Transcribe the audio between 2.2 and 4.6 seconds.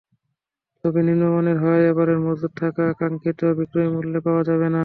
মজুত থাকা গমে কাঙ্ক্ষিত বিক্রয়মূল্য পাওয়া